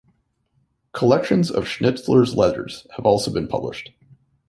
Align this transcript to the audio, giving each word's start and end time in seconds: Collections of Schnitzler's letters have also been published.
Collections 0.93 1.51
of 1.51 1.67
Schnitzler's 1.67 2.33
letters 2.33 2.87
have 2.97 3.05
also 3.05 3.31
been 3.31 3.47
published. 3.47 3.91